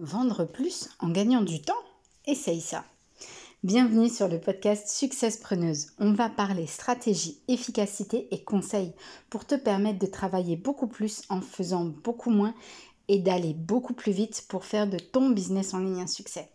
[0.00, 1.72] Vendre plus en gagnant du temps
[2.26, 2.84] Essaye ça.
[3.62, 5.92] Bienvenue sur le podcast Success Preneuse.
[6.00, 8.92] On va parler stratégie, efficacité et conseils
[9.30, 12.56] pour te permettre de travailler beaucoup plus en faisant beaucoup moins
[13.06, 16.50] et d'aller beaucoup plus vite pour faire de ton business en ligne un succès.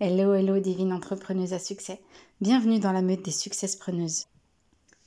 [0.00, 2.00] Hello, hello, divine entrepreneuse à succès.
[2.40, 4.24] Bienvenue dans la meute des Success Preneuses.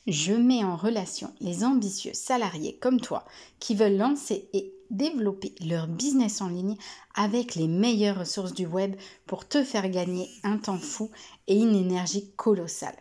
[0.08, 3.26] Je mets en relation les ambitieux salariés comme toi
[3.60, 6.78] qui veulent lancer et développer leur business en ligne
[7.14, 8.96] avec les meilleures ressources du web
[9.26, 11.12] pour te faire gagner un temps fou
[11.48, 12.96] et une énergie colossale.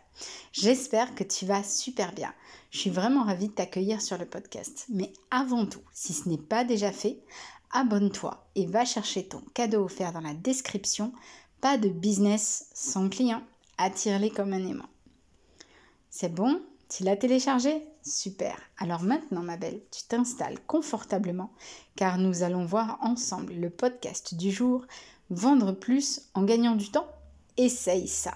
[0.51, 2.33] J'espère que tu vas super bien.
[2.71, 4.85] Je suis vraiment ravie de t'accueillir sur le podcast.
[4.89, 7.19] Mais avant tout, si ce n'est pas déjà fait,
[7.71, 11.13] abonne-toi et va chercher ton cadeau offert dans la description.
[11.61, 13.41] Pas de business sans client.
[13.77, 14.89] Attire-les comme un aimant.
[16.09, 16.61] C'est bon?
[16.95, 18.57] Tu l'as téléchargé Super.
[18.77, 21.51] Alors maintenant, ma belle, tu t'installes confortablement
[21.97, 24.85] car nous allons voir ensemble le podcast du jour
[25.29, 27.09] Vendre plus en gagnant du temps?
[27.57, 28.33] Essaye ça.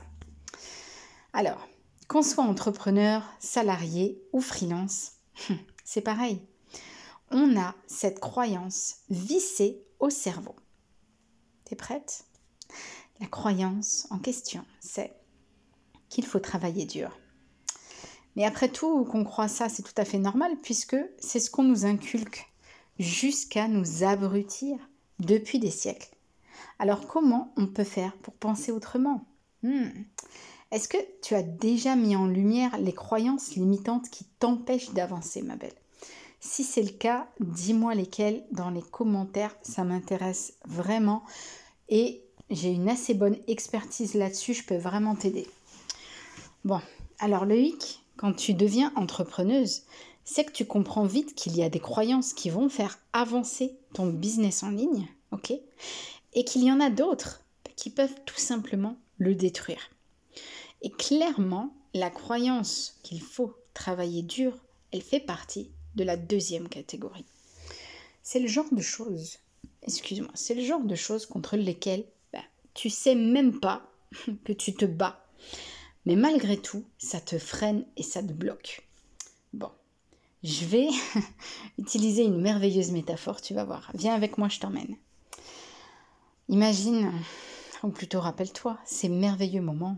[1.32, 1.70] Alors,
[2.10, 5.14] qu'on soit entrepreneur, salarié ou freelance,
[5.86, 6.42] c'est pareil.
[7.32, 10.58] On a cette croyance vissée au cerveau.
[11.64, 12.26] T'es prête?
[13.22, 15.16] La croyance en question, c'est
[16.10, 17.18] qu'il faut travailler dur.
[18.36, 21.64] Mais après tout, qu'on croit ça, c'est tout à fait normal puisque c'est ce qu'on
[21.64, 22.48] nous inculque
[23.00, 24.78] jusqu'à nous abrutir
[25.20, 26.10] depuis des siècles.
[26.78, 29.26] Alors comment on peut faire pour penser autrement?
[29.64, 29.90] Hmm.
[30.72, 35.56] Est-ce que tu as déjà mis en lumière les croyances limitantes qui t'empêchent d'avancer, ma
[35.56, 35.74] belle?
[36.40, 41.24] Si c'est le cas, dis-moi lesquelles dans les commentaires, ça m'intéresse vraiment
[41.90, 45.48] et j'ai une assez bonne expertise là-dessus, je peux vraiment t'aider.
[46.64, 46.82] Bon,
[47.20, 49.84] alors le hic, quand tu deviens entrepreneuse,
[50.25, 54.08] c'est que tu comprends vite qu'il y a des croyances qui vont faire avancer ton
[54.08, 55.53] business en ligne, ok?
[56.34, 57.45] Et qu'il y en a d'autres
[57.78, 59.89] qui peuvent tout simplement le détruire.
[60.81, 64.58] Et clairement, la croyance qu'il faut travailler dur,
[64.92, 67.26] elle fait partie de la deuxième catégorie.
[68.21, 69.38] C'est le genre de choses,
[69.83, 73.89] excuse-moi, c'est le genre de choses contre lesquelles bah, tu sais même pas
[74.44, 75.26] que tu te bats
[76.05, 78.87] mais malgré tout, ça te freine et ça te bloque.
[79.54, 79.71] Bon,
[80.43, 80.87] je vais
[81.77, 83.92] utiliser une merveilleuse métaphore, tu vas voir.
[83.93, 84.95] Viens avec moi, je t'emmène.
[86.48, 87.11] Imagine,
[87.83, 89.98] ou plutôt rappelle-toi, ces merveilleux moments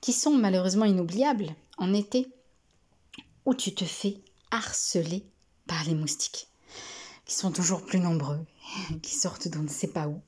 [0.00, 2.28] qui sont malheureusement inoubliables en été,
[3.44, 4.20] où tu te fais
[4.50, 5.24] harceler
[5.66, 6.48] par les moustiques,
[7.24, 8.44] qui sont toujours plus nombreux,
[9.02, 10.20] qui sortent d'on ne sait pas où,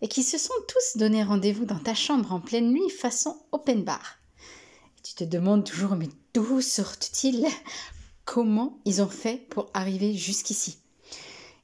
[0.00, 3.84] et qui se sont tous donné rendez-vous dans ta chambre en pleine nuit façon open
[3.84, 4.18] bar.
[4.98, 7.46] Et tu te demandes toujours mais d'où sortent-ils?
[8.24, 10.78] Comment ils ont fait pour arriver jusqu'ici?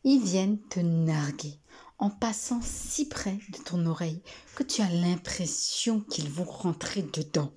[0.05, 1.59] Ils viennent te narguer
[1.99, 4.23] en passant si près de ton oreille
[4.55, 7.53] que tu as l'impression qu'ils vont rentrer dedans.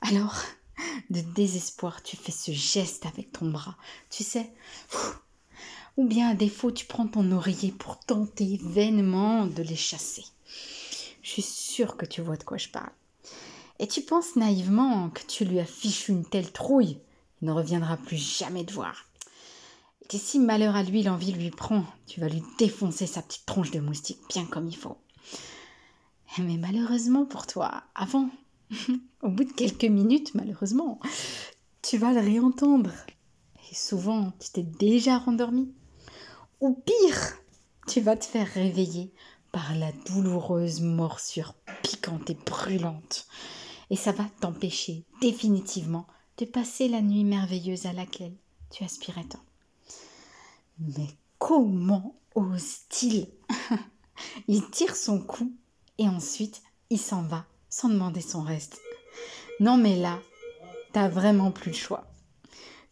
[0.00, 0.42] Alors,
[1.10, 3.76] de désespoir, tu fais ce geste avec ton bras.
[4.08, 4.52] Tu sais,
[5.96, 10.24] ou bien à défaut tu prends ton oreiller pour tenter vainement de les chasser.
[11.22, 12.90] Je suis sûre que tu vois de quoi je parle.
[13.78, 16.98] Et tu penses naïvement que tu lui as fichu une telle trouille,
[17.40, 19.06] il ne reviendra plus jamais te voir.
[20.12, 23.70] Et si malheur à lui l'envie lui prend, tu vas lui défoncer sa petite tronche
[23.70, 24.98] de moustique bien comme il faut.
[26.38, 28.28] Mais malheureusement pour toi, avant,
[29.22, 31.00] au bout de quelques minutes, malheureusement,
[31.82, 32.90] tu vas le réentendre.
[33.70, 35.72] Et souvent, tu t'es déjà rendormi.
[36.60, 37.38] Ou pire,
[37.86, 39.14] tu vas te faire réveiller
[39.50, 43.26] par la douloureuse morsure piquante et brûlante.
[43.88, 46.06] Et ça va t'empêcher définitivement
[46.36, 48.34] de passer la nuit merveilleuse à laquelle
[48.68, 49.42] tu aspirais tant.
[50.78, 53.28] Mais comment ose-t-il
[54.48, 55.52] Il tire son coup
[55.96, 58.82] et ensuite il s'en va sans demander son reste.
[59.60, 60.20] Non mais là,
[60.92, 62.04] t'as vraiment plus le choix.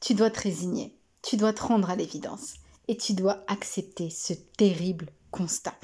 [0.01, 2.55] Tu dois te résigner, tu dois te rendre à l'évidence
[2.89, 5.79] et tu dois accepter ce terrible constat.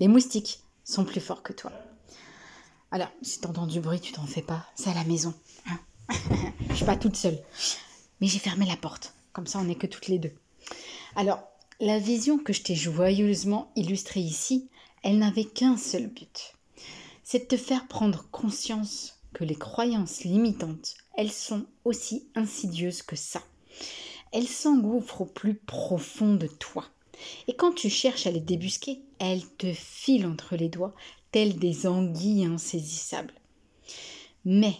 [0.00, 1.70] Les moustiques sont plus forts que toi.
[2.90, 5.34] Alors, si t'entends du bruit, tu t'en fais pas, c'est à la maison.
[5.68, 5.78] Hein.
[6.70, 7.38] Je suis pas toute seule.
[8.20, 10.34] Mais j'ai fermé la porte, comme ça on n'est que toutes les deux.
[11.16, 11.42] Alors,
[11.80, 14.68] la vision que je t'ai joyeusement illustrée ici,
[15.02, 16.54] elle n'avait qu'un seul but.
[17.24, 23.16] C'est de te faire prendre conscience que les croyances limitantes, elles sont aussi insidieuses que
[23.16, 23.42] ça
[24.32, 26.86] elles s'engouffrent au plus profond de toi.
[27.48, 30.94] Et quand tu cherches à les débusquer, elles te filent entre les doigts,
[31.32, 33.34] telles des anguilles insaisissables.
[34.44, 34.76] Mais,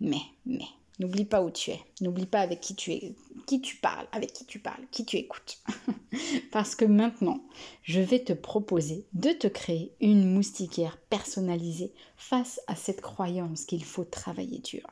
[0.00, 0.66] mais, mais,
[0.98, 1.80] N'oublie pas où tu es.
[2.00, 3.14] N'oublie pas avec qui tu es,
[3.46, 5.58] qui tu parles, avec qui tu parles, qui tu écoutes.
[6.52, 7.44] Parce que maintenant,
[7.82, 13.84] je vais te proposer de te créer une moustiquaire personnalisée face à cette croyance qu'il
[13.84, 14.86] faut travailler dur.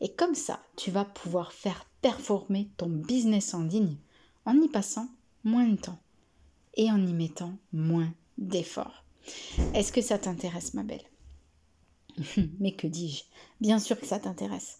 [0.00, 3.96] Et comme ça, tu vas pouvoir faire performer ton business en ligne
[4.44, 5.08] en y passant
[5.44, 5.98] moins de temps
[6.74, 9.04] et en y mettant moins d'efforts.
[9.74, 11.04] Est-ce que ça t'intéresse, ma belle?
[12.60, 13.24] Mais que dis-je?
[13.60, 14.78] Bien sûr que ça t'intéresse.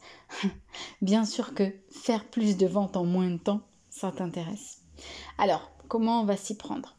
[1.03, 4.83] Bien sûr que faire plus de ventes en moins de temps, ça t'intéresse.
[5.37, 6.97] Alors, comment on va s'y prendre?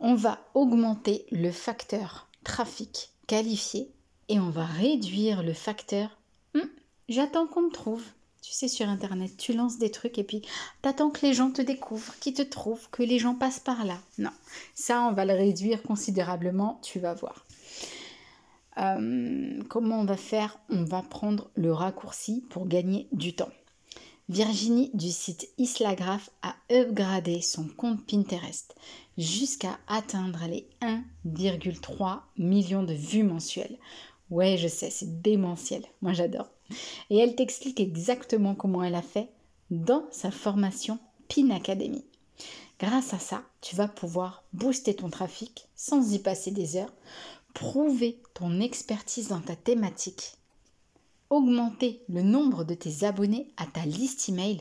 [0.00, 3.90] On va augmenter le facteur trafic qualifié
[4.28, 6.18] et on va réduire le facteur
[6.54, 6.60] hmm,
[7.08, 8.04] j'attends qu'on me trouve.
[8.46, 10.40] Tu sais, sur Internet, tu lances des trucs et puis
[10.80, 13.98] t'attends que les gens te découvrent, qu'ils te trouvent, que les gens passent par là.
[14.18, 14.30] Non,
[14.72, 17.44] ça, on va le réduire considérablement, tu vas voir.
[18.78, 20.60] Euh, comment on va faire?
[20.68, 23.50] On va prendre le raccourci pour gagner du temps.
[24.28, 28.76] Virginie du site Islagraph a upgradé son compte Pinterest
[29.18, 33.76] jusqu'à atteindre les 1,3 millions de vues mensuelles.
[34.30, 35.84] Ouais, je sais, c'est démentiel.
[36.02, 36.48] Moi, j'adore.
[37.10, 39.28] Et elle t'explique exactement comment elle a fait
[39.70, 42.04] dans sa formation Pin Academy.
[42.78, 46.92] Grâce à ça, tu vas pouvoir booster ton trafic sans y passer des heures
[47.56, 50.34] prouver ton expertise dans ta thématique,
[51.30, 54.60] augmenter le nombre de tes abonnés à ta liste email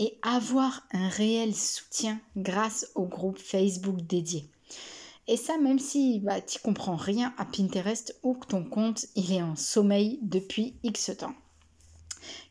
[0.00, 4.50] et avoir un réel soutien grâce au groupe Facebook dédié.
[5.30, 9.32] Et ça, même si bah, tu comprends rien à Pinterest ou que ton compte il
[9.32, 11.34] est en sommeil depuis X temps.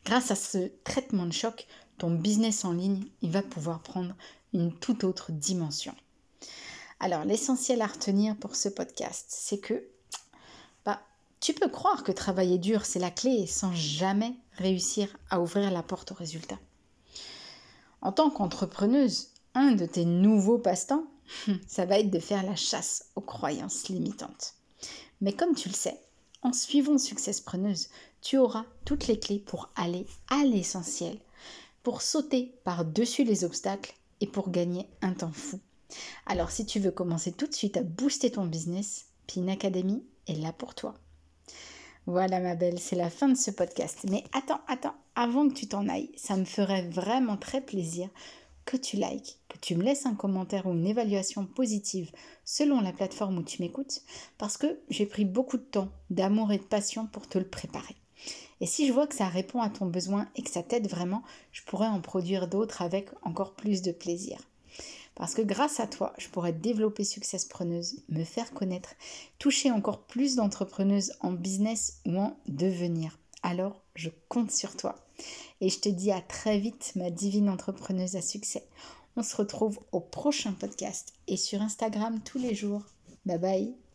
[0.06, 1.66] Grâce à ce traitement de choc,
[1.98, 4.14] ton business en ligne, il va pouvoir prendre
[4.54, 5.94] une toute autre dimension.
[7.00, 9.86] Alors, l'essentiel à retenir pour ce podcast, c'est que
[10.86, 11.02] bah,
[11.40, 15.82] tu peux croire que travailler dur, c'est la clé sans jamais réussir à ouvrir la
[15.82, 16.58] porte au résultat.
[18.00, 21.04] En tant qu'entrepreneuse, un de tes nouveaux passe-temps,
[21.66, 24.54] ça va être de faire la chasse aux croyances limitantes.
[25.20, 26.00] Mais comme tu le sais,
[26.42, 27.88] en suivant Success Preneuse,
[28.22, 31.18] tu auras toutes les clés pour aller à l'essentiel,
[31.82, 35.60] pour sauter par-dessus les obstacles et pour gagner un temps fou
[36.26, 40.34] alors si tu veux commencer tout de suite à booster ton business, Pin Academy est
[40.40, 40.94] là pour toi.
[42.06, 44.06] Voilà ma belle, c'est la fin de ce podcast.
[44.08, 48.08] Mais attends, attends, avant que tu t'en ailles, ça me ferait vraiment très plaisir
[48.64, 52.12] que tu likes, que tu me laisses un commentaire ou une évaluation positive
[52.44, 54.02] selon la plateforme où tu m'écoutes,
[54.38, 57.96] parce que j'ai pris beaucoup de temps, d'amour et de passion pour te le préparer.
[58.60, 61.22] Et si je vois que ça répond à ton besoin et que ça t'aide vraiment,
[61.52, 64.38] je pourrais en produire d'autres avec encore plus de plaisir.
[65.14, 68.94] Parce que grâce à toi, je pourrais développer Success Preneuse, me faire connaître,
[69.38, 73.18] toucher encore plus d'entrepreneuses en business ou en devenir.
[73.42, 74.94] Alors, je compte sur toi.
[75.60, 78.64] Et je te dis à très vite, ma divine entrepreneuse à succès.
[79.16, 82.82] On se retrouve au prochain podcast et sur Instagram tous les jours.
[83.26, 83.89] Bye bye